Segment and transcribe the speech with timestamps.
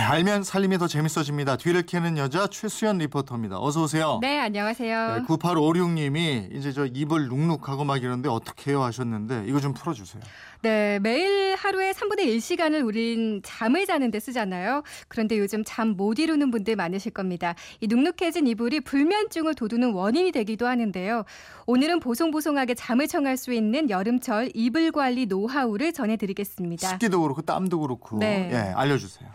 [0.00, 1.56] 알면 살림이 더 재밌어집니다.
[1.56, 3.60] 뒤를 캐는 여자 최수연 리포터입니다.
[3.60, 4.18] 어서 오세요.
[4.20, 5.24] 네, 안녕하세요.
[5.28, 10.22] 9856님이 이제 저 입을 눅눅하고 막 이러는데 어떻게 해요 하셨는데 이거 좀 풀어주세요.
[10.62, 14.82] 네, 매일 하루에 3분의 1시간을 우린 잠을 자는데 쓰잖아요.
[15.08, 17.54] 그런데 요즘 잠 못 이루는 분들 많으실 겁니다.
[17.80, 21.24] 이 눅눅해진 이불이 불면증을 돋우는 원인이 되기도 하는데요.
[21.66, 26.88] 오늘은 보송보송하게 잠을 청할 수 있는 여름철 이불 관리 노하우를 전해드리겠습니다.
[26.88, 28.48] 습기도 그렇고 땀도 그렇고 네.
[28.52, 29.28] 예, 알려주세요.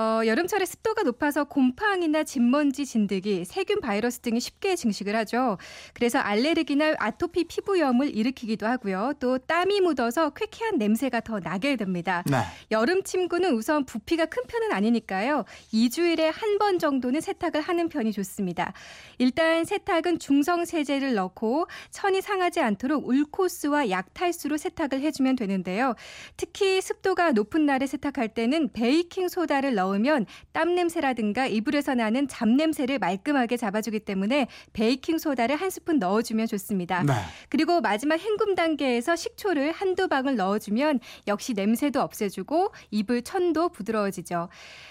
[0.00, 5.58] 어, 여름철에 습도가 높아서 곰팡이나 진먼지, 진드기, 세균 바이러스 등이 쉽게 증식을 하죠.
[5.92, 9.12] 그래서 알레르기나 아토피 피부염을 일으키기도 하고요.
[9.20, 12.22] 또 땀이 묻어서 쾌쾌한 냄새가 더 나게 됩니다.
[12.24, 12.38] 네.
[12.70, 15.44] 여름 침구는 우선 부피가 큰 편은 아니니까요.
[15.74, 18.74] 2주일에 한 번 정도는 세탁을 하는 편이 좋습니다.
[19.18, 25.94] 일단 세탁은 중성 세제를 넣고 천이 상하지 않도록 울코스와 약탈수로 세탁을 해주면 되는데요.
[26.36, 32.48] 특히 습도가 높은 날에 세탁할 때는 베이킹 소다를 넣 으면 땀 냄새라든가 이불에서 나는 잡
[32.48, 37.02] 냄새를 말끔하게 잡아주기 때문에 베이킹 소다를 한 스푼 넣어주면 좋습니다.
[37.02, 37.12] 네.
[37.50, 44.48] 그리고 마지막 헹굼 단계에서 식초를 한두 방울 넣어주면 역시 냄새도 없애주고 이불 천도 부드러워지죠.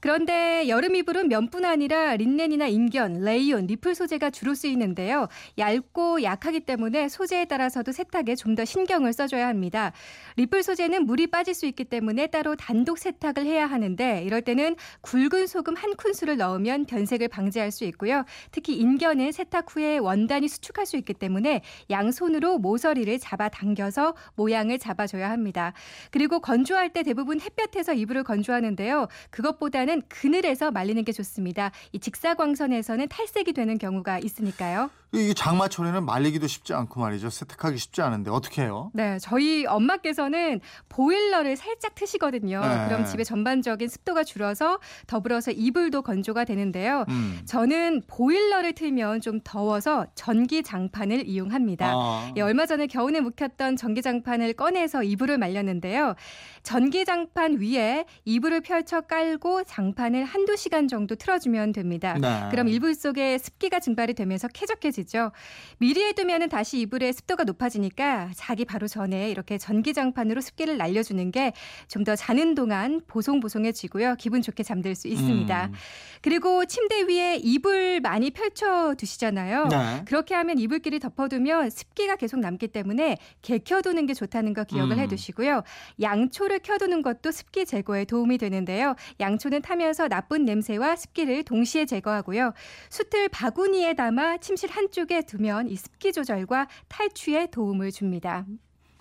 [0.00, 5.28] 그런데 여름 이불은 면뿐 아니라 린넨이나 인견, 레이온, ripple 소재가 주로 쓰이는데요.
[5.58, 9.92] 얇고 약하기 때문에 소재에 따라서도 세탁에 좀 더 신경을 써줘야 합니다.
[10.36, 14.71] ripple 소재는 물이 빠질 수 있기 때문에 따로 단독 세탁을 해야 하는데 이럴 때는
[15.02, 18.24] 굵은 소금 한 큰술을 넣으면 변색을 방지할 수 있고요.
[18.50, 25.30] 특히 인견은 세탁 후에 원단이 수축할 수 있기 때문에 양손으로 모서리를 잡아 당겨서 모양을 잡아줘야
[25.30, 25.72] 합니다.
[26.10, 29.08] 그리고 건조할 때 대부분 햇볕에서 이불을 건조하는데요.
[29.30, 31.70] 그것보다는 그늘에서 말리는 게 좋습니다.
[31.92, 34.90] 이 직사광선에서는 탈색이 되는 경우가 있으니까요.
[35.14, 37.28] 이 장마철에는 말리기도 쉽지 않고 말이죠.
[37.28, 38.90] 세탁하기 쉽지 않은데 어떻게 해요?
[38.94, 42.60] 네, 저희 엄마께서는 보일러를 살짝 트시거든요.
[42.60, 42.86] 네.
[42.88, 44.61] 그럼 집에 전반적인 습도가 줄어서
[45.06, 47.04] 더불어서 이불도 건조가 되는데요.
[47.08, 47.40] 음.
[47.46, 51.92] 저는 보일러를 틀면 좀 더워서 전기 장판을 이용합니다.
[51.94, 52.32] 아.
[52.36, 56.14] 예, 얼마 전에 겨우내 묵혔던 전기 장판을 꺼내서 이불을 말렸는데요.
[56.62, 62.16] 전기 장판 위에 이불을 펼쳐 깔고 장판을 한두 시간 정도 틀어주면 됩니다.
[62.20, 62.48] 네.
[62.50, 65.32] 그럼 이불 속에 습기가 증발이 되면서 쾌적해지죠.
[65.78, 71.52] 미리 해두면 다시 이불의 습도가 높아지니까 자기 바로 전에 이렇게 전기 장판으로 습기를 날려주는 게
[71.88, 74.16] 좀 더 자는 동안 보송보송해지고요.
[74.18, 75.66] 기분 좋게 잠들 수 있습니다.
[75.66, 75.72] 음.
[76.20, 79.68] 그리고 침대 위에 이불 많이 펼쳐 두시잖아요.
[79.68, 80.02] 네.
[80.04, 84.98] 그렇게 하면 이불끼리 덮어두면 습기가 계속 남기 때문에 개 켜두는 게 좋다는 거 기억을 음.
[84.98, 85.62] 해두시고요.
[86.00, 88.94] 양초를 켜두는 것도 습기 제거에 도움이 되는데요.
[89.18, 92.52] 양초는 타면서 나쁜 냄새와 습기를 동시에 제거하고요.
[92.90, 98.44] 숯을 바구니에 담아 침실 한쪽에 두면 이 습기 조절과 탈취에 도움을 줍니다.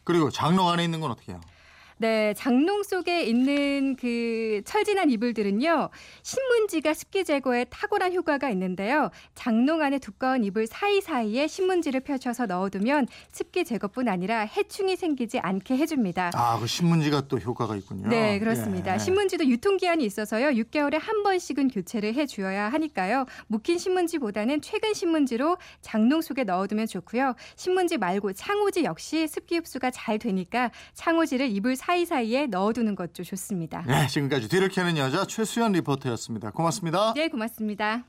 [0.03, 1.41] 그리고 장롱 안에 있는 건 어떻게 해요?
[2.01, 5.91] 네, 장롱 속에 있는 그 철진한 이불들은요,
[6.23, 9.11] 신문지가 습기 제거에 탁월한 효과가 있는데요.
[9.35, 16.31] 장롱 안에 두꺼운 이불 사이사이에 신문지를 펼쳐서 넣어두면 습기 제거뿐 아니라 해충이 생기지 않게 해줍니다.
[16.33, 18.09] 아, 그 신문지가 또 효과가 있군요.
[18.09, 18.95] 네, 그렇습니다.
[18.95, 18.97] 예.
[18.97, 20.47] 신문지도 유통기한이 있어서요.
[20.59, 23.27] 6개월에 한 번씩은 교체를 해주어야 하니까요.
[23.45, 27.35] 묵힌 신문지보다는 최근 신문지로 장롱 속에 넣어두면 좋고요.
[27.55, 33.83] 신문지 말고 창호지 역시 습기 흡수가 잘 되니까 창호지를 이불 사이사이에 넣어두는 것도 좋습니다.
[33.85, 36.51] 네, 지금까지 뒤를 캐는 여자 최수연 리포터였습니다.
[36.51, 37.13] 고맙습니다.
[37.13, 38.05] 네, 고맙습니다.